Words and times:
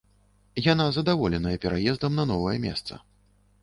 Яна 0.67 0.87
задаволеная 0.97 1.55
пераездам 1.67 2.11
на 2.23 2.29
новае 2.35 2.57
месца. 2.69 2.93